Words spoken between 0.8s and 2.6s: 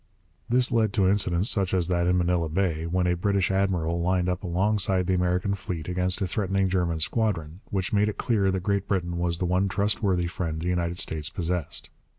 to incidents such as that in Manila